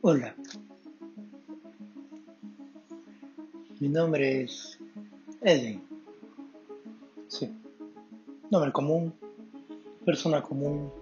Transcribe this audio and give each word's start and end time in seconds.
Hola, 0.00 0.32
mi 3.80 3.88
nombre 3.88 4.42
es 4.42 4.78
Edwin. 5.40 5.82
Sí, 7.26 7.50
nombre 8.48 8.70
común, 8.70 9.12
persona 10.04 10.40
común. 10.40 10.92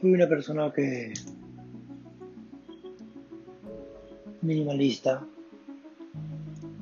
Soy 0.00 0.12
una 0.12 0.28
persona 0.28 0.72
que 0.72 1.12
minimalista, 4.42 5.26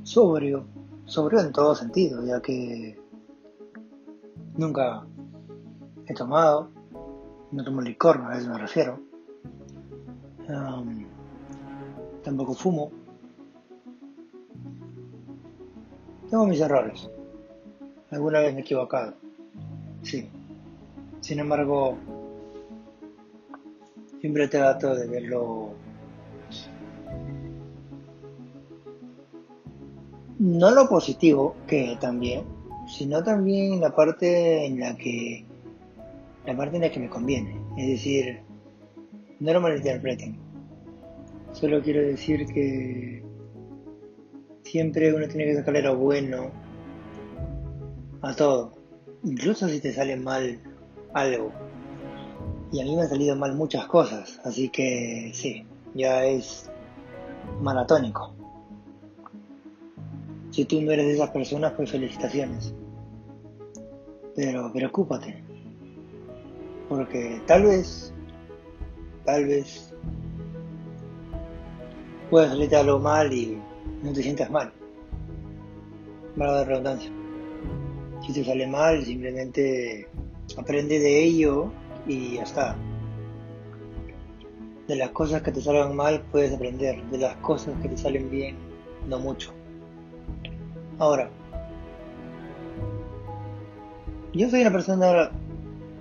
sobrio, 0.03 0.67
sobrio 1.07 1.41
en 1.41 1.53
todo 1.53 1.75
sentido, 1.75 2.23
ya 2.27 2.43
que 2.43 2.99
nunca 4.59 5.07
he 6.07 6.15
tomado, 6.15 6.71
no 7.51 7.65
tomo 7.65 7.81
licor, 7.81 8.21
a 8.23 8.37
eso 8.37 8.51
me 8.51 8.59
refiero. 8.59 9.01
Tampoco 12.23 12.55
fumo. 12.55 12.91
Tengo 16.31 16.47
mis 16.47 16.61
errores. 16.61 17.09
Alguna 18.11 18.41
vez 18.41 18.55
me 18.55 18.61
he 18.61 18.63
equivocado. 18.63 19.15
Sí. 20.03 20.29
Sin 21.21 21.39
embargo, 21.39 21.97
siempre 24.21 24.49
trato 24.49 24.95
de 24.95 25.07
verlo 25.07 25.71
no 30.39 30.71
lo 30.71 30.89
positivo, 30.89 31.55
que 31.67 31.97
también, 32.01 32.45
sino 32.87 33.23
también 33.23 33.81
la 33.81 33.95
parte 33.95 34.67
en 34.67 34.81
la 34.81 34.97
que 34.97 35.45
la 36.47 36.57
parte 36.57 36.77
en 36.77 36.83
la 36.83 36.91
que 36.91 37.01
me 37.01 37.09
conviene. 37.09 37.61
Es 37.77 37.89
decir, 37.89 38.41
no 39.41 39.53
lo 39.53 39.61
malinterpreten. 39.61 40.39
Solo 41.53 41.83
quiero 41.83 42.03
decir 42.03 42.47
que 42.47 43.23
siempre 44.63 45.15
uno 45.15 45.27
tiene 45.29 45.45
que 45.47 45.57
sacarle 45.57 45.83
lo 45.83 45.97
bueno 45.97 46.51
a 48.23 48.35
todo. 48.35 48.73
Incluso 49.23 49.69
si 49.69 49.81
te 49.81 49.93
sale 49.93 50.17
mal 50.17 50.61
algo. 51.13 51.53
Y 52.73 52.81
a 52.81 52.85
mí 52.85 52.97
me 52.97 53.03
han 53.03 53.09
salido 53.09 53.37
mal 53.37 53.55
muchas 53.55 53.87
cosas. 53.87 54.41
Así 54.45 54.69
que 54.69 55.31
sí, 55.33 55.65
ya 55.95 56.25
es 56.25 56.71
maratónico. 57.61 58.35
Si 60.51 60.65
tú 60.65 60.81
no 60.83 60.93
eres 60.93 61.07
de 61.07 61.15
esas 61.15 61.31
personas, 61.31 61.73
pues 61.73 61.91
felicitaciones. 61.91 62.75
Pero 64.37 64.73
preocúpate 64.73 65.44
porque 66.97 67.41
tal 67.47 67.65
vez, 67.65 68.13
tal 69.25 69.47
vez 69.47 69.93
pueda 72.31 72.49
salirte 72.49 72.77
algo 72.77 72.99
mal 72.99 73.33
y 73.33 73.59
no 74.03 74.13
te 74.13 74.23
sientas 74.23 74.51
mal. 74.51 74.73
Para 76.37 76.53
la 76.53 76.65
redundancia. 76.65 77.11
Si 78.27 78.33
te 78.33 78.45
sale 78.45 78.67
mal, 78.67 79.05
simplemente 79.05 80.09
aprende 80.57 80.99
de 80.99 81.25
ello 81.25 81.71
y 82.07 82.37
ya 82.37 82.43
está. 82.43 82.77
De 84.89 84.97
las 84.97 85.11
cosas 85.11 85.43
que 85.43 85.53
te 85.53 85.61
salgan 85.61 85.97
mal 85.97 86.23
puedes 86.31 86.53
aprender, 86.53 87.03
de 87.05 87.19
las 87.19 87.37
cosas 87.37 87.75
que 87.81 87.89
te 87.89 87.97
salen 87.97 88.31
bien, 88.31 88.57
no 89.09 89.19
mucho. 89.19 89.53
Ahora, 90.99 91.31
yo 94.33 94.51
soy 94.51 94.61
una 94.63 94.73
persona 94.73 95.31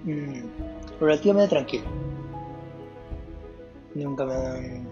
mmm, 0.04 0.63
relativamente 1.00 1.50
tranquilo. 1.50 1.86
Nunca 3.96 4.26
me 4.26 4.34
han 4.34 4.88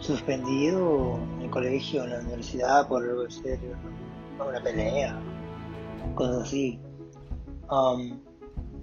suspendido 0.00 1.18
en 1.36 1.42
el 1.42 1.50
colegio, 1.50 2.04
en 2.04 2.10
la 2.10 2.18
universidad 2.20 2.88
por 2.88 3.04
algo 3.04 3.30
serio, 3.30 3.76
una 4.38 4.60
pelea, 4.62 5.18
cosas 6.14 6.42
así. 6.42 6.80
Um, 7.70 8.20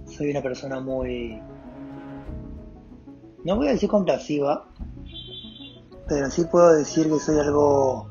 soy 0.06 0.30
una 0.30 0.42
persona 0.42 0.80
muy, 0.80 1.40
no 3.44 3.56
voy 3.56 3.68
a 3.68 3.72
decir 3.72 3.88
compasiva, 3.88 4.66
pero 6.08 6.30
sí 6.30 6.44
puedo 6.50 6.72
decir 6.72 7.08
que 7.08 7.18
soy 7.20 7.38
algo, 7.38 8.08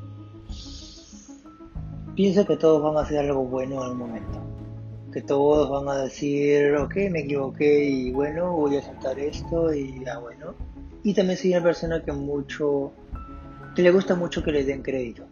pienso 2.14 2.46
que 2.46 2.56
todos 2.56 2.82
van 2.82 2.96
a 2.96 3.00
hacer 3.00 3.18
algo 3.18 3.44
bueno 3.44 3.76
en 3.76 3.82
algún 3.82 3.98
momento 3.98 4.49
que 5.12 5.22
todos 5.22 5.68
van 5.68 5.88
a 5.88 6.02
decir, 6.02 6.74
ok, 6.76 6.94
me 7.10 7.20
equivoqué 7.20 7.84
y 7.84 8.12
bueno, 8.12 8.52
voy 8.52 8.76
a 8.76 8.80
aceptar 8.80 9.18
esto 9.18 9.72
y 9.74 10.04
ya 10.04 10.18
bueno. 10.18 10.54
Y 11.02 11.14
también 11.14 11.38
soy 11.38 11.52
una 11.52 11.62
persona 11.62 12.04
que 12.04 12.12
mucho, 12.12 12.92
que 13.74 13.82
le 13.82 13.90
gusta 13.90 14.14
mucho 14.14 14.42
que 14.42 14.52
le 14.52 14.64
den 14.64 14.82
crédito. 14.82 15.24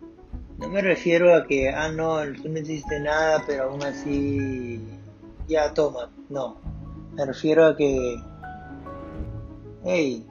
No 0.58 0.68
me 0.68 0.82
refiero 0.82 1.34
a 1.34 1.46
que, 1.46 1.70
ah, 1.70 1.88
no, 1.88 2.18
tú 2.42 2.48
no 2.48 2.58
hiciste 2.58 2.98
nada, 2.98 3.44
pero 3.46 3.64
aún 3.64 3.82
así, 3.84 4.80
ya 5.46 5.72
toma. 5.72 6.10
No, 6.28 6.56
me 7.12 7.24
refiero 7.24 7.66
a 7.66 7.76
que, 7.76 8.16
hey, 9.84 10.26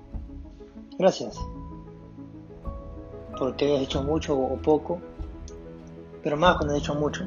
gracias. 0.99 1.37
Porque 3.39 3.65
hayas 3.65 3.83
hecho 3.83 4.03
mucho 4.03 4.37
o 4.37 4.57
poco, 4.57 4.99
pero 6.21 6.35
más 6.35 6.57
cuando 6.57 6.73
has 6.73 6.81
hecho 6.81 6.95
mucho 6.95 7.25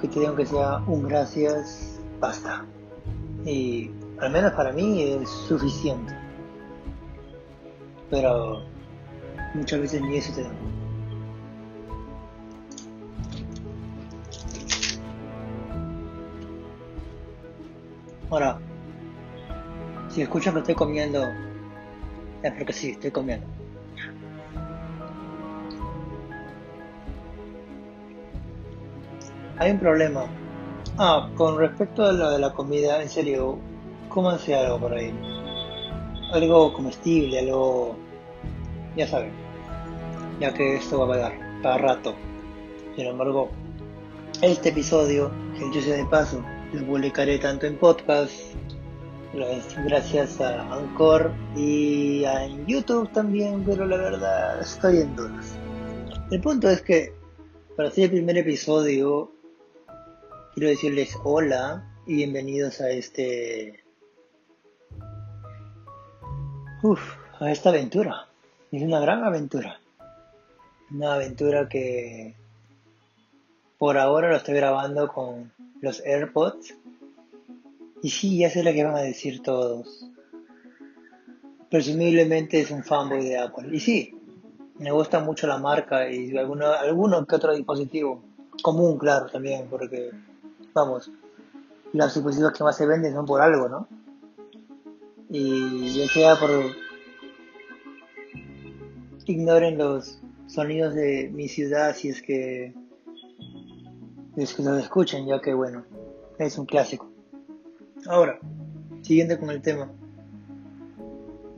que 0.00 0.08
te 0.08 0.20
digan 0.20 0.36
que 0.36 0.46
sea 0.46 0.78
un 0.86 1.08
gracias, 1.08 2.00
basta. 2.20 2.64
Y 3.44 3.90
al 4.20 4.30
menos 4.30 4.52
para 4.52 4.72
mí 4.72 5.02
es 5.02 5.28
suficiente. 5.28 6.14
Pero 8.10 8.62
muchas 9.54 9.80
veces 9.80 10.02
ni 10.02 10.16
eso 10.16 10.32
te 10.34 10.42
dan. 10.42 10.52
Ahora, 18.30 18.58
si 20.08 20.22
escuchan 20.22 20.54
que 20.54 20.60
estoy 20.60 20.74
comiendo, 20.74 21.22
es 22.42 22.52
porque 22.52 22.72
sí, 22.72 22.90
estoy 22.90 23.10
comiendo. 23.10 23.46
Hay 29.58 29.70
un 29.70 29.78
problema. 29.78 30.26
Ah, 30.98 31.30
con 31.36 31.58
respecto 31.58 32.04
a 32.04 32.12
lo 32.12 32.30
de 32.30 32.38
la 32.38 32.52
comida, 32.52 33.02
en 33.02 33.08
serio, 33.08 33.58
cómanse 34.08 34.54
algo 34.54 34.78
por 34.78 34.92
ahí. 34.94 35.12
Algo 36.32 36.72
comestible, 36.72 37.38
algo... 37.38 37.96
Ya 38.96 39.06
saben. 39.06 39.32
Ya 40.40 40.52
que 40.52 40.76
esto 40.76 40.98
va 40.98 41.14
a 41.14 41.16
quedar 41.16 41.62
para 41.62 41.78
rato. 41.78 42.14
Sin 42.96 43.06
embargo, 43.06 43.50
este 44.42 44.68
episodio, 44.68 45.30
el 45.60 45.72
yo 45.72 45.80
de 45.92 46.04
paso, 46.06 46.44
lo 46.72 46.86
publicaré 46.86 47.38
tanto 47.38 47.66
en 47.66 47.76
podcast, 47.78 48.32
gracias 49.84 50.40
a 50.40 50.72
Anchor 50.72 51.32
y 51.56 52.24
a 52.24 52.46
YouTube 52.66 53.10
también, 53.12 53.64
pero 53.64 53.84
la 53.84 53.96
verdad 53.96 54.60
estoy 54.60 54.98
en 54.98 55.16
dudas. 55.16 55.56
El 56.30 56.40
punto 56.40 56.70
es 56.70 56.82
que 56.82 57.12
para 57.76 57.88
hacer 57.88 58.04
el 58.04 58.10
primer 58.10 58.38
episodio 58.38 59.33
Quiero 60.54 60.68
decirles 60.68 61.18
hola 61.24 61.84
y 62.06 62.14
bienvenidos 62.14 62.80
a 62.80 62.88
este... 62.88 63.82
Uf, 66.80 67.00
a 67.40 67.50
esta 67.50 67.70
aventura. 67.70 68.28
Es 68.70 68.80
una 68.80 69.00
gran 69.00 69.24
aventura. 69.24 69.80
Una 70.92 71.14
aventura 71.14 71.68
que 71.68 72.36
por 73.78 73.98
ahora 73.98 74.28
lo 74.28 74.36
estoy 74.36 74.54
grabando 74.54 75.08
con 75.08 75.52
los 75.80 76.00
AirPods. 76.06 76.76
Y 78.00 78.10
sí, 78.10 78.38
ya 78.38 78.48
sé 78.48 78.62
lo 78.62 78.72
que 78.72 78.84
van 78.84 78.94
a 78.94 79.02
decir 79.02 79.42
todos. 79.42 80.08
Presumiblemente 81.68 82.60
es 82.60 82.70
un 82.70 82.84
fanboy 82.84 83.24
de 83.24 83.38
Apple. 83.38 83.76
Y 83.76 83.80
sí, 83.80 84.16
me 84.78 84.92
gusta 84.92 85.18
mucho 85.18 85.48
la 85.48 85.58
marca 85.58 86.08
y 86.08 86.38
alguno, 86.38 86.68
alguno 86.68 87.26
que 87.26 87.34
otro 87.34 87.56
dispositivo. 87.56 88.22
Común, 88.62 88.96
claro, 88.98 89.26
también, 89.26 89.66
porque 89.68 90.12
vamos, 90.74 91.10
los 91.92 92.14
dispositivos 92.14 92.52
que 92.52 92.64
más 92.64 92.76
se 92.76 92.86
venden 92.86 93.14
son 93.14 93.24
por 93.24 93.40
algo, 93.40 93.68
¿no? 93.68 93.88
Y 95.30 95.94
ya 95.94 96.06
queda 96.12 96.38
por... 96.38 96.50
Ignoren 99.26 99.78
los 99.78 100.20
sonidos 100.46 100.94
de 100.94 101.30
mi 101.32 101.48
ciudad 101.48 101.94
si 101.96 102.10
es 102.10 102.20
que... 102.20 102.74
es 104.36 104.54
que 104.54 104.62
los 104.62 104.78
escuchen, 104.78 105.26
ya 105.26 105.40
que 105.40 105.54
bueno, 105.54 105.84
es 106.38 106.58
un 106.58 106.66
clásico. 106.66 107.10
Ahora, 108.06 108.38
siguiente 109.02 109.38
con 109.38 109.50
el 109.50 109.62
tema. 109.62 109.90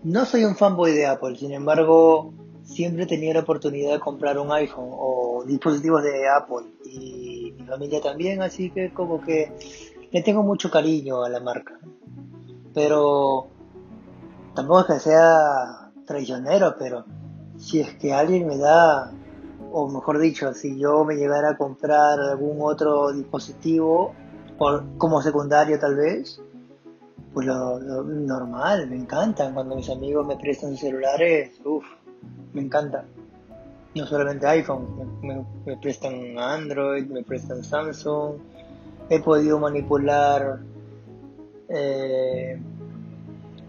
No 0.05 0.25
soy 0.25 0.45
un 0.45 0.55
fanboy 0.55 0.93
de 0.93 1.07
Apple, 1.07 1.37
sin 1.37 1.53
embargo, 1.53 2.33
siempre 2.63 3.05
he 3.05 3.07
tenido 3.07 3.35
la 3.35 3.41
oportunidad 3.41 3.95
de 3.95 4.01
comprar 4.01 4.39
un 4.39 4.53
iPhone 4.53 4.91
o 4.93 5.43
dispositivos 5.45 6.05
de 6.05 6.29
Apple 6.29 6.69
y 6.85 7.26
mi 7.67 7.73
familia 7.73 8.01
también, 8.01 8.43
así 8.43 8.71
que 8.71 8.93
como 8.93 9.21
que 9.21 9.53
le 10.13 10.23
tengo 10.23 10.43
mucho 10.43 10.71
cariño 10.71 11.25
a 11.25 11.29
la 11.29 11.41
marca. 11.41 11.79
Pero 12.73 13.49
tampoco 14.55 14.81
es 14.81 14.87
que 14.87 15.01
sea 15.01 15.91
traicionero, 16.07 16.77
pero 16.79 17.05
si 17.59 17.81
es 17.81 17.95
que 17.95 18.13
alguien 18.13 18.47
me 18.47 18.57
da, 18.57 19.13
o 19.73 19.89
mejor 19.89 20.19
dicho, 20.19 20.53
si 20.55 20.79
yo 20.79 21.05
me 21.05 21.17
llegara 21.17 21.51
a 21.51 21.57
comprar 21.57 22.21
algún 22.21 22.59
otro 22.61 23.13
dispositivo, 23.13 24.15
por, 24.59 24.85
como 24.97 25.21
secundario 25.21 25.79
tal 25.79 25.97
vez, 25.97 26.41
pues 27.35 27.47
lo, 27.47 27.79
normal, 27.79 28.89
me 28.89 28.97
encanta. 28.97 29.53
Cuando 29.53 29.77
mis 29.77 29.91
amigos 29.91 30.27
me 30.27 30.37
prestan 30.37 30.77
celulares, 30.77 31.61
uff, 31.65 31.85
me 32.53 32.63
encanta. 32.63 33.05
No 33.97 34.07
solamente 34.07 34.47
iPhone, 34.47 34.87
me, 35.23 35.77
prestan 35.79 36.39
Android, 36.39 37.07
me 37.07 37.23
prestan 37.23 37.65
Samsung. 37.65 38.37
He 39.09 39.21
podido 39.21 39.59
manipular 39.59 40.61
eh, 41.71 42.61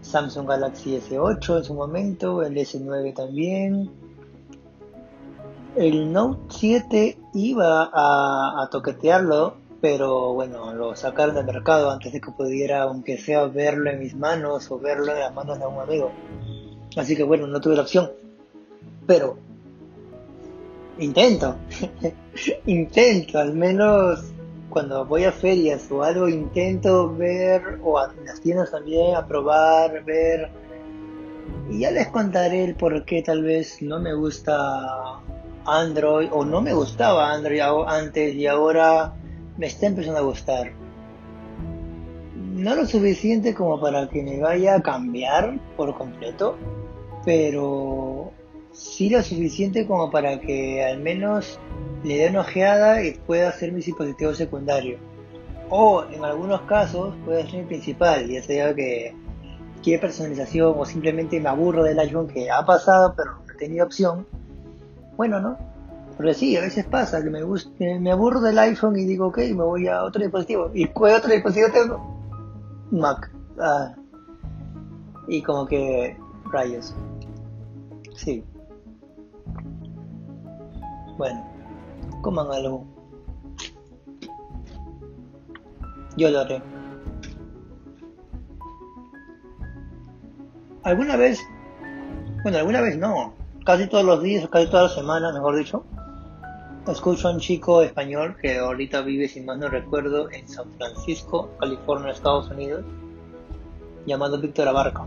Samsung 0.02 0.46
Galaxy 0.46 0.98
S8 0.98 1.56
en 1.56 1.64
su 1.64 1.72
momento, 1.72 2.42
el 2.42 2.54
S9 2.58 3.14
también. 3.14 3.90
El 5.76 6.12
Note 6.12 6.42
7 6.50 7.18
iba 7.32 7.84
a, 7.90 8.62
a 8.62 8.68
toquetearlo, 8.70 9.56
pero 9.80 10.34
bueno, 10.34 10.74
lo 10.74 10.94
sacaron 10.94 11.36
del 11.36 11.46
mercado 11.46 11.90
antes 11.90 12.12
de 12.12 12.20
que 12.20 12.32
pudiera, 12.32 12.82
aunque 12.82 13.16
sea 13.16 13.46
verlo 13.46 13.88
en 13.88 14.00
mis 14.00 14.14
manos 14.14 14.70
o 14.70 14.78
verlo 14.78 15.10
en 15.10 15.20
las 15.20 15.32
manos 15.32 15.58
de 15.58 15.66
un 15.66 15.80
amigo. 15.80 16.12
Así 16.98 17.16
que 17.16 17.22
bueno, 17.22 17.46
no 17.46 17.62
tuve 17.62 17.76
la 17.76 17.82
opción. 17.82 18.10
Pero 19.06 19.47
intento, 20.98 21.56
intento, 22.66 23.38
al 23.38 23.54
menos 23.54 24.32
cuando 24.68 25.04
voy 25.06 25.24
a 25.24 25.32
ferias 25.32 25.90
o 25.90 26.02
algo, 26.02 26.28
intento 26.28 27.14
ver, 27.14 27.78
o 27.82 27.98
a 27.98 28.12
las 28.24 28.40
tiendas 28.40 28.70
también, 28.70 29.14
a 29.14 29.26
probar, 29.26 30.04
ver. 30.04 30.50
Y 31.70 31.80
ya 31.80 31.90
les 31.90 32.08
contaré 32.08 32.64
el 32.64 32.74
por 32.74 33.04
qué 33.04 33.22
tal 33.22 33.42
vez 33.42 33.80
no 33.82 33.98
me 33.98 34.14
gusta 34.14 35.20
Android, 35.64 36.28
o 36.32 36.44
no 36.44 36.60
me 36.60 36.72
gustaba 36.72 37.32
Android 37.32 37.60
antes 37.86 38.34
y 38.34 38.46
ahora 38.46 39.14
me 39.56 39.66
está 39.66 39.86
empezando 39.86 40.18
a 40.18 40.22
gustar. 40.22 40.72
No 42.34 42.74
lo 42.74 42.86
suficiente 42.86 43.54
como 43.54 43.80
para 43.80 44.08
que 44.08 44.22
me 44.22 44.40
vaya 44.40 44.76
a 44.76 44.82
cambiar 44.82 45.58
por 45.76 45.96
completo, 45.96 46.56
pero 47.24 48.32
sí 48.78 49.10
lo 49.10 49.22
suficiente 49.22 49.86
como 49.86 50.10
para 50.10 50.40
que 50.40 50.84
al 50.84 51.00
menos 51.00 51.58
le 52.04 52.18
dé 52.18 52.30
una 52.30 52.40
ojeada 52.40 53.02
y 53.02 53.12
pueda 53.12 53.48
hacer 53.48 53.72
mi 53.72 53.80
dispositivo 53.80 54.32
secundario. 54.34 54.98
O 55.68 56.04
en 56.10 56.24
algunos 56.24 56.62
casos 56.62 57.14
puede 57.24 57.44
ser 57.50 57.62
mi 57.62 57.66
principal, 57.66 58.26
ya 58.28 58.42
sea 58.42 58.74
que 58.74 59.14
quiere 59.82 60.00
personalización 60.00 60.74
o 60.76 60.84
simplemente 60.84 61.40
me 61.40 61.48
aburro 61.48 61.82
del 61.82 61.98
iPhone 61.98 62.28
que 62.28 62.50
ha 62.50 62.64
pasado 62.64 63.14
pero 63.16 63.32
no 63.32 63.54
tenido 63.58 63.84
opción. 63.84 64.26
Bueno, 65.16 65.40
¿no? 65.40 65.58
Porque 66.16 66.34
sí, 66.34 66.56
a 66.56 66.60
veces 66.60 66.84
pasa 66.84 67.22
que 67.22 67.30
me, 67.30 67.40
me 67.98 68.12
aburro 68.12 68.40
del 68.40 68.58
iPhone 68.58 68.96
y 68.96 69.04
digo, 69.04 69.26
ok, 69.26 69.38
me 69.38 69.64
voy 69.64 69.88
a 69.88 70.04
otro 70.04 70.22
dispositivo. 70.22 70.70
¿Y 70.72 70.86
cuál 70.86 71.16
otro 71.16 71.32
dispositivo 71.32 71.68
tengo? 71.72 72.18
Mac. 72.92 73.30
Ah. 73.60 73.94
Y 75.26 75.42
como 75.42 75.66
que 75.66 76.16
rayos. 76.50 76.94
Sí. 78.14 78.44
Bueno, 81.18 81.44
coman 82.22 82.46
algo. 82.52 82.86
Yo 86.16 86.30
lo 86.30 86.40
haré. 86.40 86.62
¿Alguna 90.84 91.16
vez? 91.16 91.40
Bueno, 92.42 92.58
alguna 92.58 92.80
vez 92.80 92.96
no. 92.96 93.34
Casi 93.66 93.88
todos 93.88 94.04
los 94.04 94.22
días, 94.22 94.48
casi 94.48 94.70
todas 94.70 94.84
las 94.84 94.94
semanas, 94.94 95.34
mejor 95.34 95.56
dicho 95.56 95.84
Escucho 96.86 97.28
a 97.28 97.32
un 97.32 97.40
chico 97.40 97.82
español 97.82 98.36
que 98.40 98.56
ahorita 98.56 99.02
vive, 99.02 99.28
si 99.28 99.42
mal 99.42 99.60
no 99.60 99.68
recuerdo, 99.68 100.30
en 100.30 100.48
San 100.48 100.72
Francisco, 100.78 101.50
California, 101.60 102.12
Estados 102.12 102.48
Unidos, 102.48 102.82
llamado 104.06 104.40
Víctor 104.40 104.68
Abarca. 104.68 105.04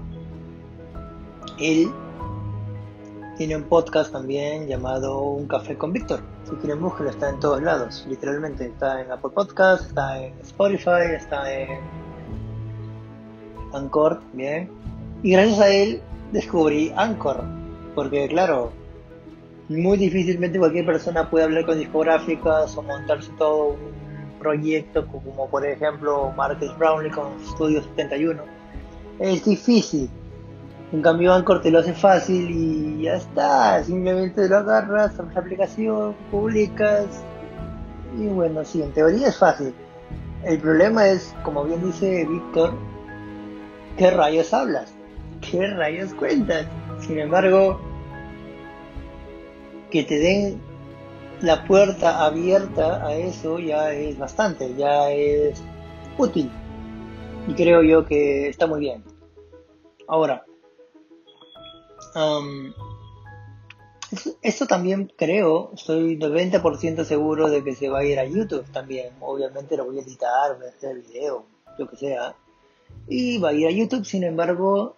Él 1.57 1.91
tiene 3.41 3.55
un 3.55 3.63
podcast 3.63 4.11
también 4.11 4.67
llamado 4.67 5.19
Un 5.21 5.47
Café 5.47 5.75
con 5.75 5.91
Víctor. 5.91 6.19
Si 6.47 6.51
quieren 6.57 6.79
búsquelo, 6.79 7.09
está 7.09 7.27
en 7.31 7.39
todos 7.39 7.59
lados, 7.59 8.05
literalmente. 8.07 8.67
Está 8.67 9.01
en 9.01 9.11
Apple 9.11 9.31
Podcast, 9.33 9.87
está 9.87 10.23
en 10.23 10.35
Spotify, 10.41 11.15
está 11.15 11.51
en 11.51 11.79
Anchor, 13.73 14.21
bien. 14.33 14.69
Y 15.23 15.31
gracias 15.31 15.59
a 15.59 15.69
él 15.69 16.01
descubrí 16.31 16.93
Anchor, 16.95 17.43
porque 17.95 18.27
claro, 18.27 18.73
muy 19.69 19.97
difícilmente 19.97 20.59
cualquier 20.59 20.85
persona 20.85 21.27
puede 21.27 21.45
hablar 21.45 21.65
con 21.65 21.79
discográficas 21.79 22.77
o 22.77 22.83
montarse 22.83 23.31
todo 23.39 23.69
un 23.69 24.37
proyecto 24.37 25.07
como 25.07 25.49
por 25.49 25.65
ejemplo 25.65 26.31
Marcus 26.37 26.77
Brownlee 26.77 27.09
con 27.09 27.31
Studio 27.43 27.81
71. 27.81 28.39
Es 29.17 29.43
difícil. 29.45 30.11
En 30.91 31.01
cambio 31.01 31.33
Anchor 31.33 31.61
te 31.61 31.71
lo 31.71 31.79
hace 31.79 31.93
fácil 31.93 32.49
y 32.49 33.03
ya 33.03 33.15
está. 33.15 33.83
Simplemente 33.83 34.47
lo 34.49 34.57
agarras, 34.57 35.17
abres 35.17 35.35
la 35.35 35.41
aplicación, 35.41 36.15
publicas 36.29 37.23
y 38.17 38.27
bueno, 38.27 38.65
sí, 38.65 38.81
en 38.81 38.91
teoría 38.91 39.29
es 39.29 39.37
fácil. 39.37 39.73
El 40.43 40.59
problema 40.59 41.07
es, 41.07 41.33
como 41.43 41.63
bien 41.63 41.83
dice 41.83 42.25
Víctor, 42.25 42.73
¿qué 43.97 44.11
rayos 44.11 44.53
hablas? 44.53 44.93
¿Qué 45.39 45.67
rayos 45.67 46.13
cuentas? 46.13 46.65
Sin 46.99 47.19
embargo, 47.19 47.79
que 49.91 50.03
te 50.03 50.19
den 50.19 50.61
la 51.41 51.63
puerta 51.65 52.25
abierta 52.25 53.05
a 53.05 53.13
eso 53.15 53.59
ya 53.59 53.91
es 53.93 54.17
bastante, 54.17 54.75
ya 54.75 55.09
es 55.11 55.63
útil. 56.17 56.51
Y 57.47 57.53
creo 57.53 57.81
yo 57.81 58.05
que 58.05 58.49
está 58.49 58.67
muy 58.67 58.81
bien. 58.81 59.03
Ahora, 60.07 60.43
esto 64.41 64.67
también 64.67 65.11
creo, 65.15 65.71
estoy 65.73 66.17
90% 66.17 67.05
seguro 67.05 67.49
de 67.49 67.63
que 67.63 67.75
se 67.75 67.89
va 67.89 67.99
a 67.99 68.03
ir 68.03 68.19
a 68.19 68.25
YouTube 68.25 68.65
también. 68.71 69.13
Obviamente 69.19 69.77
lo 69.77 69.85
voy 69.85 69.99
a 69.99 70.01
editar, 70.01 70.57
voy 70.57 70.67
a 70.67 70.69
hacer 70.69 70.97
el 70.97 71.01
video, 71.01 71.45
lo 71.77 71.89
que 71.89 71.95
sea. 71.95 72.35
Y 73.07 73.37
va 73.37 73.49
a 73.49 73.53
ir 73.53 73.67
a 73.67 73.71
YouTube, 73.71 74.05
sin 74.05 74.23
embargo, 74.23 74.95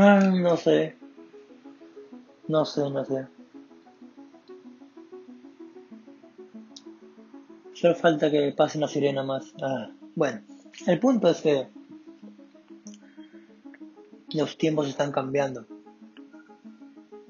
Ah, 0.00 0.30
no 0.32 0.56
sé. 0.56 0.96
No 2.46 2.64
sé, 2.64 2.88
no 2.88 3.04
sé. 3.04 3.26
Solo 7.74 7.96
falta 7.96 8.30
que 8.30 8.52
pase 8.56 8.78
una 8.78 8.86
sirena 8.86 9.24
más. 9.24 9.52
Ah, 9.60 9.90
bueno, 10.14 10.40
el 10.86 11.00
punto 11.00 11.28
es 11.28 11.40
que 11.40 11.66
los 14.38 14.56
tiempos 14.56 14.88
están 14.88 15.12
cambiando. 15.12 15.66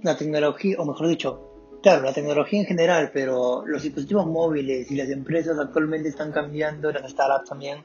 La 0.02 0.16
tecnología, 0.16 0.76
o 0.78 0.84
mejor 0.84 1.08
dicho, 1.08 1.78
claro, 1.82 2.02
la 2.02 2.12
tecnología 2.12 2.60
en 2.60 2.66
general, 2.66 3.10
pero 3.12 3.66
los 3.66 3.82
dispositivos 3.82 4.26
móviles 4.26 4.90
y 4.90 4.96
las 4.96 5.08
empresas 5.08 5.58
actualmente 5.58 6.08
están 6.08 6.30
cambiando, 6.30 6.92
las 6.92 7.10
startups 7.10 7.48
también, 7.48 7.84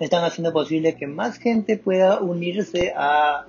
están 0.00 0.24
haciendo 0.24 0.52
posible 0.52 0.96
que 0.96 1.06
más 1.06 1.38
gente 1.38 1.76
pueda 1.76 2.20
unirse 2.20 2.92
a 2.96 3.46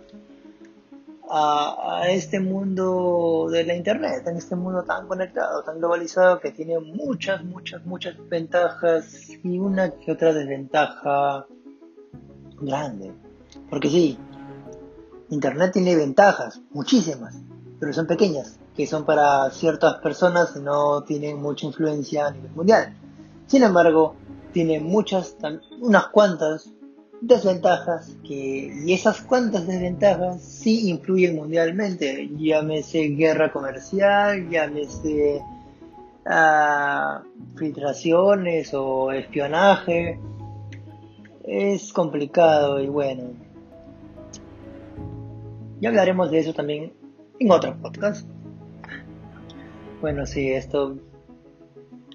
a, 1.29 2.03
este 2.09 2.39
mundo 2.39 3.47
de 3.51 3.63
la 3.63 3.75
internet, 3.75 4.23
en 4.27 4.37
este 4.37 4.55
mundo 4.55 4.83
tan 4.83 5.07
conectado, 5.07 5.63
tan 5.63 5.79
globalizado 5.79 6.39
que 6.39 6.51
tiene 6.51 6.79
muchas, 6.79 7.43
muchas, 7.43 7.85
muchas 7.85 8.15
ventajas 8.29 9.29
y 9.43 9.57
una 9.57 9.91
que 9.91 10.11
otra 10.11 10.33
desventaja 10.33 11.45
grande. 12.61 13.11
Porque 13.69 13.89
sí, 13.89 14.17
internet 15.33 15.73
tiene 15.73 15.95
ventajas, 15.95 16.61
muchísimas, 16.71 17.35
pero 17.79 17.91
son 17.93 18.07
pequeñas, 18.07 18.59
que 18.75 18.87
son 18.87 19.05
para 19.05 19.49
ciertas 19.51 19.95
personas 19.95 20.55
no 20.55 21.03
tienen 21.03 21.41
mucha 21.41 21.65
influencia 21.65 22.27
a 22.27 22.31
nivel 22.31 22.51
mundial. 22.51 22.95
Sin 23.47 23.63
embargo, 23.63 24.15
tiene 24.51 24.79
muchas, 24.79 25.35
unas 25.81 26.07
cuantas 26.07 26.71
desventajas 27.21 28.15
que, 28.25 28.73
y 28.85 28.93
esas 28.93 29.21
cuantas 29.21 29.65
desventajas 29.65 30.41
sí 30.41 30.89
influyen 30.89 31.35
mundialmente, 31.35 32.29
llámese 32.37 33.09
guerra 33.09 33.51
comercial, 33.51 34.49
llámese 34.49 35.41
uh, 36.25 37.57
filtraciones 37.57 38.73
o 38.73 39.11
espionaje, 39.11 40.19
es 41.43 41.91
complicado 41.93 42.81
y 42.81 42.87
bueno, 42.87 43.31
ya 45.83 45.89
hablaremos 45.89 46.31
de 46.31 46.39
eso 46.39 46.53
también 46.53 46.93
en 47.39 47.51
otro 47.51 47.75
podcast. 47.81 48.25
Bueno, 49.99 50.25
sí, 50.25 50.49
esto 50.49 50.97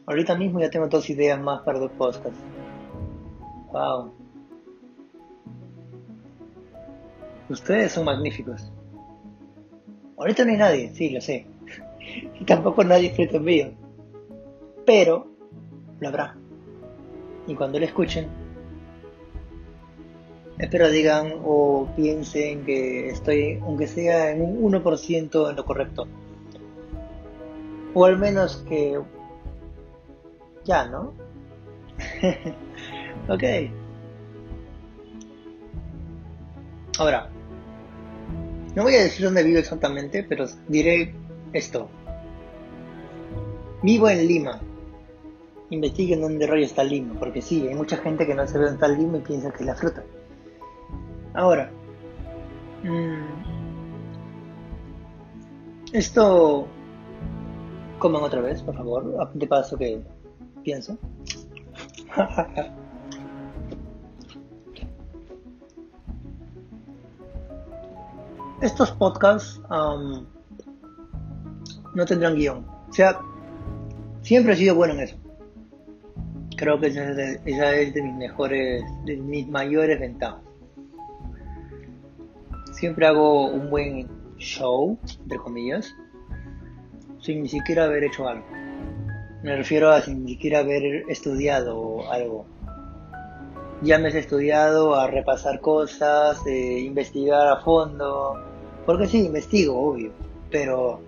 Ahorita 0.09 0.35
mismo 0.37 0.59
ya 0.59 0.71
tengo 0.71 0.89
dos 0.89 1.11
ideas 1.11 1.39
más 1.39 1.61
para 1.61 1.79
dos 1.79 1.91
podcasts. 1.93 2.41
Wow. 3.71 4.11
Ustedes 7.51 7.93
son 7.93 8.07
magníficos. 8.07 8.73
Ahorita 10.17 10.47
no 10.47 10.53
hay 10.53 10.57
nadie, 10.57 10.95
sí, 10.95 11.11
lo 11.11 11.21
sé. 11.21 11.47
Y 12.41 12.45
tampoco 12.47 12.83
nadie 12.85 13.13
en 13.19 13.45
mío. 13.45 13.71
Pero 14.87 15.27
lo 16.01 16.09
habrá. 16.09 16.39
Y 17.47 17.55
cuando 17.55 17.79
lo 17.79 17.85
escuchen, 17.85 18.29
espero 20.59 20.91
digan 20.91 21.35
o 21.45 21.89
piensen 21.97 22.65
que 22.65 23.11
estoy, 23.11 23.61
aunque 23.63 23.87
sea 23.87 24.31
en 24.31 24.43
un 24.43 24.73
1% 24.73 25.51
en 25.51 25.57
lo 25.57 25.65
correcto. 25.65 26.07
O 27.95 28.05
al 28.05 28.19
menos 28.19 28.65
que 28.69 29.01
ya, 30.65 30.87
¿no? 30.87 31.15
ok. 33.29 33.45
Ahora, 36.99 37.31
no 38.75 38.83
voy 38.83 38.95
a 38.97 39.03
decir 39.03 39.25
dónde 39.25 39.45
vivo 39.45 39.59
exactamente, 39.59 40.25
pero 40.29 40.47
diré 40.67 41.15
esto. 41.53 41.89
Vivo 43.83 44.09
en 44.09 44.27
Lima. 44.27 44.61
Investiguen 45.71 46.21
dónde 46.21 46.47
rollo 46.47 46.65
está 46.65 46.83
Lima, 46.83 47.15
porque 47.19 47.41
sí, 47.41 47.67
hay 47.69 47.75
mucha 47.75 47.97
gente 47.99 48.27
que 48.27 48.35
no 48.35 48.47
sabe 48.47 48.65
dónde 48.65 48.75
está 48.75 48.89
Lima 48.89 49.19
y 49.19 49.21
piensa 49.21 49.51
que 49.51 49.59
es 49.59 49.67
la 49.67 49.75
fruta. 49.77 50.03
Ahora, 51.35 51.71
mmm, 52.83 53.19
esto 55.93 56.67
coman 57.99 58.23
otra 58.23 58.41
vez, 58.41 58.63
por 58.63 58.75
favor, 58.77 59.31
de 59.35 59.47
paso 59.47 59.77
que 59.77 60.03
pienso. 60.63 60.97
Estos 68.61 68.91
podcasts 68.93 69.61
no 69.71 70.27
tendrán 72.07 72.35
guion. 72.35 72.67
O 72.89 72.93
sea, 72.93 73.21
siempre 74.23 74.55
he 74.55 74.57
sido 74.57 74.75
bueno 74.75 74.95
en 74.95 75.01
eso. 75.01 75.17
Creo 76.57 76.81
que 76.81 76.89
esa 76.89 77.77
es 77.77 77.95
de, 77.95 78.03
mis 78.03 78.17
mejores, 78.17 78.83
de 79.05 79.17
mis 79.17 79.47
mayores 79.47 80.01
ventajas. 80.01 80.48
Siempre 82.79 83.09
hago 83.09 83.49
un 83.49 83.71
buen 83.71 84.09
show, 84.37 84.97
entre 85.21 85.39
comillas, 85.39 85.97
sin 87.21 87.43
ni 87.43 87.49
siquiera 87.49 87.85
haber 87.85 88.05
hecho 88.05 88.29
algo. 88.29 88.47
Me 89.43 89.57
refiero 89.57 89.91
a 89.91 90.01
sin 90.01 90.25
ni 90.25 90.35
siquiera 90.35 90.61
haber 90.61 91.03
estudiado 91.09 92.09
algo. 92.13 92.47
Ya 93.83 93.99
me 93.99 94.11
he 94.11 94.19
estudiado 94.19 94.95
a 94.95 95.09
repasar 95.09 95.61
cosas, 95.61 96.47
eh, 96.47 96.79
investigar 96.79 97.49
a 97.49 97.57
fondo. 97.57 98.37
Porque 98.87 99.09
sí, 99.09 99.27
investigo, 99.27 99.77
obvio. 99.77 100.13
Pero 100.49 101.01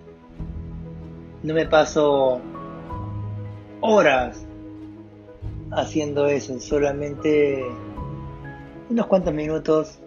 no 1.41 1.53
me 1.53 1.65
paso 1.67 2.41
horas 3.79 4.45
haciendo 5.71 6.27
eso, 6.27 6.59
solamente 6.59 7.65
unos 8.89 9.05
cuantos 9.07 9.33
minutos. 9.33 10.00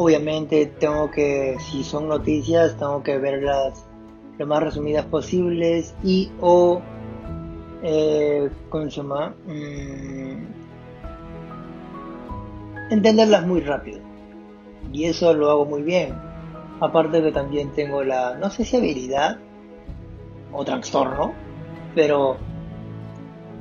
Obviamente 0.00 0.66
tengo 0.78 1.10
que, 1.10 1.56
si 1.58 1.82
son 1.82 2.06
noticias, 2.06 2.76
tengo 2.76 3.02
que 3.02 3.18
verlas 3.18 3.84
lo 4.38 4.46
más 4.46 4.62
resumidas 4.62 5.04
posibles 5.06 5.92
y 6.04 6.30
o 6.40 6.80
eh, 7.82 8.48
¿cómo 8.68 8.84
se 8.84 8.90
llama? 8.90 9.34
Mm, 9.44 10.44
entenderlas 12.92 13.44
muy 13.44 13.60
rápido. 13.60 13.98
Y 14.92 15.06
eso 15.06 15.34
lo 15.34 15.50
hago 15.50 15.64
muy 15.64 15.82
bien. 15.82 16.14
Aparte 16.80 17.20
que 17.20 17.32
también 17.32 17.72
tengo 17.72 18.04
la, 18.04 18.36
no 18.36 18.50
sé 18.50 18.64
si 18.64 18.76
habilidad 18.76 19.38
o 20.52 20.64
trastorno, 20.64 21.32
pero 21.96 22.36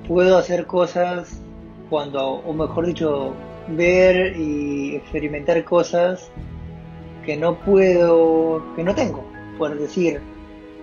puedo 0.07 0.37
hacer 0.37 0.67
cosas 0.67 1.41
cuando, 1.89 2.23
o 2.29 2.53
mejor 2.53 2.85
dicho, 2.85 3.33
ver 3.69 4.37
y 4.37 4.95
experimentar 4.95 5.63
cosas 5.63 6.29
que 7.25 7.35
no 7.37 7.59
puedo, 7.59 8.63
que 8.75 8.83
no 8.83 8.95
tengo. 8.95 9.23
Por 9.57 9.77
decir, 9.77 10.21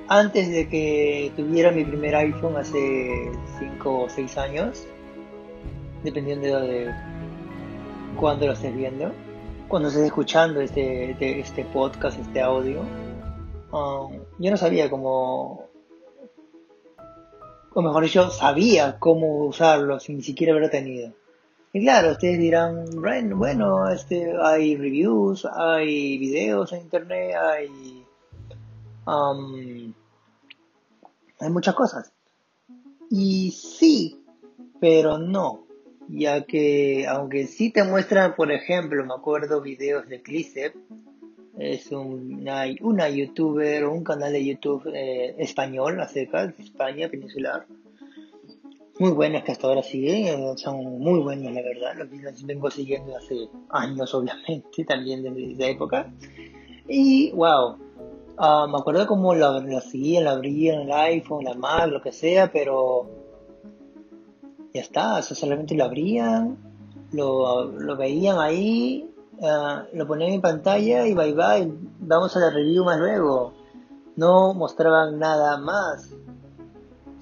antes 0.09 0.51
de 0.51 0.69
que 0.69 1.33
tuviera 1.37 1.71
mi 1.71 1.85
primer 1.85 2.15
iPhone 2.17 2.57
hace 2.57 3.31
5 3.59 4.03
o 4.03 4.09
6 4.09 4.39
años, 4.39 4.87
dependiendo 6.03 6.61
de 6.61 6.91
cuándo 8.19 8.47
lo 8.47 8.53
estés 8.53 8.77
viendo, 8.77 9.13
cuando 9.69 9.89
estés 9.89 10.05
escuchando 10.05 10.61
este, 10.61 11.13
este, 11.13 11.41
este 11.41 11.65
podcast, 11.65 12.19
este 12.21 12.41
audio, 12.41 12.83
um, 13.73 14.21
yo 14.39 14.51
no 14.51 14.57
sabía 14.59 14.91
cómo, 14.91 15.69
o 17.73 17.83
mejor 17.83 18.05
dicho, 18.05 18.31
sabía 18.31 18.99
cómo 18.99 19.47
usarlo 19.47 19.99
sin 19.99 20.17
ni 20.17 20.23
siquiera 20.23 20.53
haberlo 20.53 20.71
tenido. 20.71 21.13
Y 21.75 21.83
claro, 21.83 22.13
ustedes 22.13 22.39
dirán, 22.39 22.87
bueno, 23.37 23.91
este, 23.91 24.33
hay 24.41 24.77
reviews, 24.77 25.45
hay 25.45 26.17
videos 26.17 26.73
en 26.73 26.83
internet, 26.83 27.35
hay 27.35 28.05
Um, 29.07 29.93
hay 31.41 31.51
muchas 31.51 31.75
cosas. 31.75 32.13
Y 33.11 33.51
sí, 33.51 34.25
pero 34.81 35.19
no. 35.19 35.67
Ya 36.09 36.45
que, 36.45 37.07
aunque 37.07 37.47
sí 37.47 37.71
te 37.71 37.83
muestran, 37.85 38.35
por 38.35 38.53
ejemplo, 38.53 39.05
me 39.05 39.15
acuerdo 39.15 39.63
videos 39.63 40.07
de 40.09 40.23
Clicep, 40.23 40.75
es 41.59 41.91
una, 41.93 42.65
una 42.81 43.09
youtuber 43.09 43.87
un 43.87 44.03
canal 44.03 44.33
de 44.33 44.45
YouTube 44.45 44.91
eh, 44.93 45.35
español 45.39 46.01
acerca 46.01 46.47
de 46.47 46.63
España 46.63 47.09
peninsular. 47.09 47.67
Muy 48.99 49.11
buenas 49.11 49.43
que 49.43 49.53
hasta 49.53 49.67
ahora 49.67 49.83
siguen, 49.83 50.57
son 50.57 50.99
muy 51.01 51.21
buenos 51.21 51.53
la 51.53 51.63
verdad, 51.63 51.95
los 51.97 52.47
vengo 52.47 52.71
siguiendo 52.71 53.17
hace 53.17 53.49
años 53.71 54.15
obviamente, 54.15 54.85
también 54.85 55.23
de 55.23 55.53
esa 55.53 55.67
época. 55.67 56.13
Y 56.87 57.33
wow, 57.33 57.77
Ah, 58.37 58.67
me 58.69 58.79
acuerdo 58.79 59.07
cómo 59.07 59.35
lo, 59.35 59.61
lo 59.61 59.81
seguían, 59.81 60.25
lo 60.25 60.31
abrían 60.31 60.81
en 60.81 60.89
el 60.89 60.93
iPhone, 60.93 61.45
la 61.45 61.55
Mac, 61.55 61.89
lo 61.89 62.03
que 62.03 62.11
sea, 62.11 62.51
pero 62.51 63.07
ya 64.73 64.81
está, 64.81 65.23
solamente 65.23 65.77
lo 65.77 65.85
abrían, 65.85 66.59
lo, 67.13 67.71
lo 67.71 67.97
veían 67.97 68.41
ahí, 68.41 69.09
ah, 69.41 69.85
lo 69.93 70.07
ponían 70.09 70.33
en 70.33 70.41
pantalla 70.41 71.07
y 71.07 71.15
bye 71.15 71.33
bye, 71.33 71.73
vamos 72.01 72.37
a 72.37 72.41
la 72.41 72.51
review 72.51 72.85
más 72.85 72.99
luego. 72.99 73.53
No 74.17 74.53
mostraban 74.55 75.19
nada 75.19 75.57
más. 75.59 76.11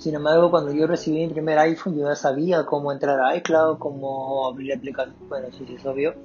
Sin 0.02 0.16
embargo, 0.16 0.50
cuando 0.50 0.72
yo 0.72 0.88
recibí 0.88 1.18
mi 1.18 1.28
primer 1.28 1.56
iPhone, 1.60 1.96
yo 1.96 2.08
ya 2.08 2.16
sabía 2.16 2.66
cómo 2.66 2.90
entrar 2.90 3.20
a 3.20 3.36
iCloud, 3.36 3.78
cómo 3.78 4.48
abrir 4.48 4.70
la 4.70 4.74
aplicación. 4.74 5.14
Bueno, 5.28 5.46
sí, 5.52 5.64
sí, 5.64 5.76
es 5.76 5.86
obvio. 5.86 6.16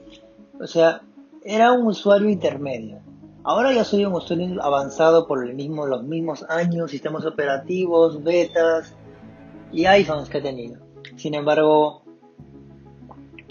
O 0.59 0.65
sea, 0.65 1.03
era 1.43 1.73
un 1.73 1.85
usuario 1.85 2.27
intermedio. 2.27 2.97
Ahora 3.43 3.71
ya 3.71 3.83
soy 3.83 4.03
un 4.03 4.13
usuario 4.13 4.63
avanzado 4.63 5.27
por 5.27 5.47
el 5.47 5.53
mismo, 5.53 5.85
los 5.85 6.01
mismos 6.01 6.43
años, 6.49 6.89
sistemas 6.89 7.23
operativos, 7.23 8.23
betas 8.23 8.95
y 9.71 9.85
iPhones 9.85 10.27
que 10.27 10.39
he 10.39 10.41
tenido. 10.41 10.79
Sin 11.15 11.35
embargo, 11.35 12.01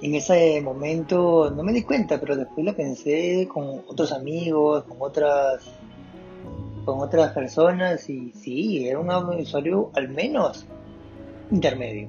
en 0.02 0.16
ese 0.16 0.60
momento 0.60 1.52
no 1.52 1.62
me 1.62 1.72
di 1.72 1.84
cuenta, 1.84 2.18
pero 2.18 2.34
después 2.34 2.66
lo 2.66 2.74
pensé 2.74 3.46
con 3.46 3.84
otros 3.86 4.10
amigos, 4.10 4.82
con 4.88 4.96
otras 4.98 5.62
con 6.86 7.00
otras 7.00 7.32
personas 7.32 8.08
y 8.08 8.32
sí, 8.32 8.88
era 8.88 8.98
un 8.98 9.10
usuario 9.10 9.90
al 9.92 10.08
menos 10.08 10.64
intermedio. 11.50 12.08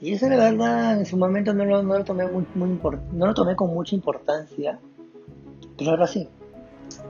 Y 0.00 0.12
eso 0.12 0.28
la 0.28 0.36
verdad 0.36 0.96
en 0.96 1.06
su 1.06 1.16
momento 1.16 1.52
no 1.52 1.64
lo, 1.64 1.82
no 1.82 1.98
lo 1.98 2.04
tomé 2.04 2.28
muy, 2.28 2.46
muy 2.54 2.78
no 3.12 3.26
lo 3.26 3.34
tomé 3.34 3.56
con 3.56 3.74
mucha 3.74 3.96
importancia 3.96 4.78
pero 5.78 5.92
ahora 5.92 6.06
sí. 6.06 6.28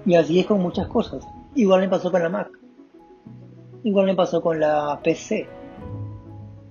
Y 0.05 0.14
así 0.14 0.38
es 0.38 0.47
con 0.47 0.61
muchas 0.61 0.87
cosas. 0.88 1.26
Igual 1.55 1.81
me 1.81 1.88
pasó 1.88 2.12
con 2.12 2.23
la 2.23 2.28
Mac. 2.28 2.50
Igual 3.83 4.07
me 4.07 4.14
pasó 4.14 4.43
con 4.43 4.61
la 4.61 5.00
PC. 5.02 5.49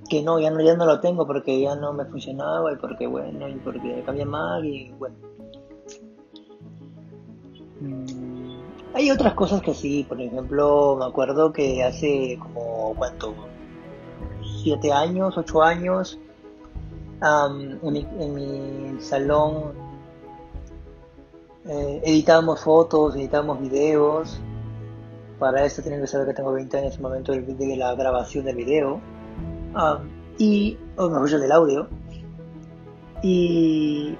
Que 0.07 0.21
no, 0.21 0.39
ya 0.39 0.51
no, 0.51 0.61
ya 0.61 0.75
no 0.75 0.85
lo 0.85 0.99
tengo 1.01 1.25
porque 1.25 1.59
ya 1.59 1.75
no 1.75 1.91
me 1.91 2.05
funcionaba 2.05 2.71
y 2.71 2.77
porque 2.77 3.07
bueno, 3.07 3.49
y 3.49 3.55
porque 3.55 4.03
cambié 4.05 4.25
Mac 4.25 4.63
y 4.63 4.91
bueno. 4.91 5.15
Mm, 7.81 8.26
hay 8.97 9.11
otras 9.11 9.35
cosas 9.35 9.61
que 9.61 9.75
sí, 9.75 10.03
por 10.09 10.19
ejemplo, 10.19 10.95
me 10.97 11.05
acuerdo 11.05 11.53
que 11.53 11.83
hace 11.83 12.39
como, 12.41 12.95
¿cuánto? 12.97 13.35
Siete 14.63 14.91
años, 14.91 15.37
ocho 15.37 15.61
años, 15.61 16.17
en, 17.21 17.79
mi, 17.93 18.07
en 18.19 18.97
salón 18.99 19.73
eh, 21.67 22.01
editábamos 22.05 22.61
fotos, 22.61 23.15
editábamos 23.15 23.59
videos 23.59 24.39
Para 25.37 25.65
esto 25.65 25.81
tienen 25.81 26.01
que 26.01 26.07
saber 26.07 26.27
que 26.27 26.33
tengo 26.33 26.51
20 26.53 26.77
años 26.77 26.93
en 26.93 26.97
el 26.97 27.01
momento 27.03 27.31
de 27.33 27.77
la 27.77 27.93
grabación 27.93 28.45
del 28.45 28.55
video. 28.55 28.99
Ah, 29.75 29.99
y, 30.39 30.75
o 30.95 31.07
mejor 31.07 31.29
del 31.29 31.51
audio. 31.51 31.87
Y 33.21 34.15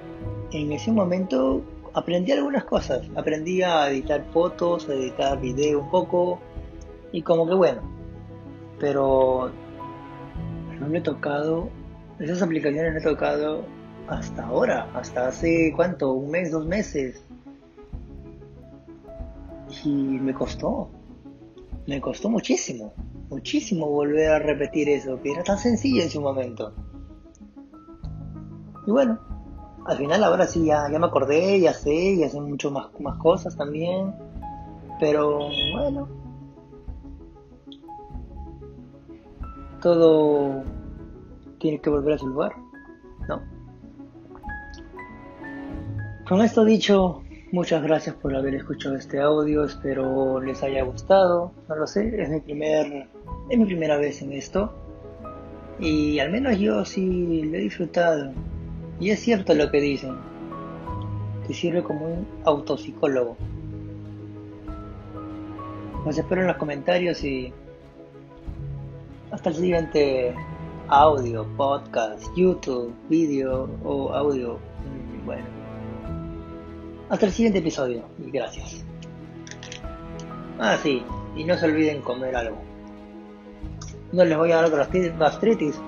en 0.52 0.70
ese 0.70 0.92
momento 0.92 1.62
aprendí 1.98 2.32
algunas 2.32 2.64
cosas. 2.64 3.08
Aprendí 3.16 3.62
a 3.62 3.90
editar 3.90 4.24
fotos, 4.32 4.88
a 4.88 4.94
editar 4.94 5.40
video 5.40 5.80
un 5.80 5.90
poco. 5.90 6.40
Y 7.12 7.22
como 7.22 7.46
que 7.46 7.54
bueno. 7.54 7.82
Pero 8.78 9.50
no 10.78 10.88
me 10.88 10.98
he 10.98 11.00
tocado, 11.00 11.68
esas 12.18 12.42
aplicaciones 12.42 12.92
no 12.92 12.98
he 13.00 13.02
tocado 13.02 13.64
hasta 14.06 14.46
ahora, 14.46 14.90
hasta 14.94 15.28
hace 15.28 15.72
cuánto, 15.74 16.12
un 16.12 16.30
mes, 16.30 16.50
dos 16.50 16.66
meses. 16.66 17.22
Y 19.84 19.90
me 19.90 20.32
costó, 20.32 20.88
me 21.86 22.00
costó 22.00 22.30
muchísimo, 22.30 22.94
muchísimo 23.28 23.86
volver 23.86 24.30
a 24.30 24.38
repetir 24.38 24.88
eso, 24.88 25.20
que 25.20 25.32
era 25.32 25.42
tan 25.42 25.58
sencillo 25.58 26.02
en 26.02 26.10
su 26.10 26.20
momento. 26.20 26.72
Y 28.86 28.90
bueno, 28.90 29.18
al 29.88 29.96
final 29.96 30.22
ahora 30.22 30.46
sí 30.46 30.66
ya, 30.66 30.86
ya 30.92 30.98
me 30.98 31.06
acordé, 31.06 31.58
ya 31.60 31.72
sé, 31.72 32.18
ya 32.18 32.28
sé 32.28 32.38
mucho 32.40 32.70
más, 32.70 32.88
más 33.00 33.16
cosas 33.18 33.56
también. 33.56 34.14
Pero 35.00 35.48
bueno, 35.72 36.08
todo 39.80 40.62
tiene 41.58 41.80
que 41.80 41.88
volver 41.88 42.14
a 42.14 42.18
su 42.18 42.26
lugar, 42.28 42.52
¿no? 43.28 43.40
Con 46.28 46.42
esto 46.42 46.66
dicho, 46.66 47.22
muchas 47.52 47.82
gracias 47.82 48.14
por 48.16 48.36
haber 48.36 48.56
escuchado 48.56 48.94
este 48.96 49.20
audio, 49.22 49.64
espero 49.64 50.38
les 50.42 50.62
haya 50.62 50.82
gustado, 50.84 51.52
no 51.66 51.76
lo 51.76 51.86
sé, 51.86 52.20
es 52.20 52.28
mi 52.28 52.40
primer, 52.40 53.08
es 53.48 53.58
mi 53.58 53.64
primera 53.64 53.96
vez 53.96 54.20
en 54.20 54.34
esto 54.34 54.70
y 55.78 56.18
al 56.18 56.30
menos 56.30 56.58
yo 56.58 56.84
sí 56.84 57.42
lo 57.44 57.56
he 57.56 57.60
disfrutado 57.60 58.32
y 59.00 59.10
es 59.10 59.20
cierto 59.20 59.54
lo 59.54 59.70
que 59.70 59.80
dicen, 59.80 60.16
te 61.46 61.54
sirve 61.54 61.82
como 61.82 62.06
un 62.06 62.26
autopsicólogo. 62.44 63.36
Los 66.04 66.18
espero 66.18 66.42
en 66.42 66.46
los 66.48 66.56
comentarios 66.56 67.22
y 67.22 67.52
hasta 69.30 69.50
el 69.50 69.56
siguiente 69.56 70.34
audio, 70.88 71.46
podcast, 71.56 72.24
YouTube, 72.36 72.94
vídeo 73.08 73.68
o 73.84 74.12
audio. 74.12 74.58
Bueno. 75.24 75.44
Hasta 77.08 77.26
el 77.26 77.32
siguiente 77.32 77.58
episodio 77.60 78.02
y 78.24 78.30
gracias. 78.30 78.84
Ah, 80.58 80.76
sí, 80.82 81.02
y 81.36 81.44
no 81.44 81.56
se 81.56 81.66
olviden 81.66 82.02
comer 82.02 82.34
algo. 82.34 82.56
No 84.12 84.24
les 84.24 84.36
voy 84.36 84.50
a 84.52 84.62
dar 84.62 84.70
gastritis 85.18 85.80